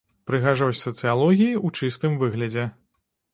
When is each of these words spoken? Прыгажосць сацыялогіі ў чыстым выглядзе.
Прыгажосць 0.27 0.79
сацыялогіі 0.87 1.51
ў 1.65 1.91
чыстым 1.91 2.17
выглядзе. 2.25 2.65